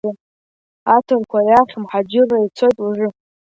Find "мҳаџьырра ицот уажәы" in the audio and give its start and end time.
1.81-3.09